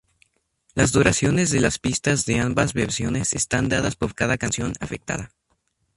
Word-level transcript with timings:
Las 0.73 0.93
duraciones 0.93 1.51
de 1.51 1.59
las 1.59 1.77
pistas 1.77 2.25
de 2.25 2.39
ambas 2.39 2.73
versiones 2.73 3.33
están 3.33 3.69
dadas 3.69 3.95
por 3.95 4.15
cada 4.15 4.39
canción 4.39 4.73
afectada. 4.79 5.29